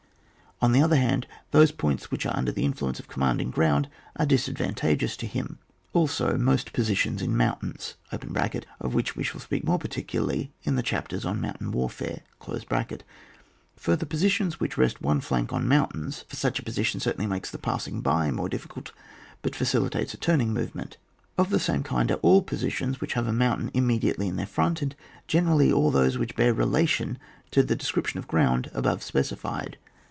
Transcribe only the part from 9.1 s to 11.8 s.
we shall speak more particularly in the chap ters on mountain